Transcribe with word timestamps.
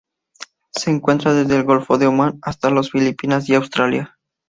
Se 0.71 0.89
encuentra 0.89 1.35
desde 1.35 1.55
el 1.57 1.63
Golfo 1.63 1.99
de 1.99 2.07
Omán 2.07 2.39
hasta 2.41 2.71
las 2.71 2.89
Filipinas 2.89 3.47
y 3.49 3.53
Australia. 3.53 4.17